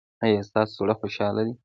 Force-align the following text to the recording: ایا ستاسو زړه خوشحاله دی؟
ایا 0.23 0.39
ستاسو 0.49 0.73
زړه 0.79 0.93
خوشحاله 0.99 1.41
دی؟ 1.47 1.53